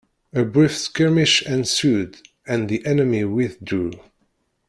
A 0.33 0.43
brief 0.43 0.75
skirmish 0.75 1.43
ensued 1.45 2.23
and 2.47 2.67
the 2.69 2.83
enemy 2.87 3.23
withdrew. 3.23 3.91